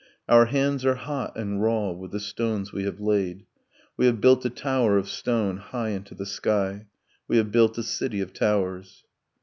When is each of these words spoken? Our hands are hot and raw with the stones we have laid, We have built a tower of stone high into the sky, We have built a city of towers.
Our 0.27 0.45
hands 0.45 0.83
are 0.83 0.95
hot 0.95 1.37
and 1.37 1.61
raw 1.61 1.91
with 1.91 2.09
the 2.09 2.19
stones 2.19 2.73
we 2.73 2.85
have 2.85 2.99
laid, 2.99 3.45
We 3.97 4.07
have 4.07 4.19
built 4.19 4.43
a 4.43 4.49
tower 4.49 4.97
of 4.97 5.07
stone 5.07 5.57
high 5.57 5.89
into 5.89 6.15
the 6.15 6.25
sky, 6.25 6.87
We 7.27 7.37
have 7.37 7.51
built 7.51 7.77
a 7.77 7.83
city 7.83 8.19
of 8.19 8.33
towers. 8.33 9.03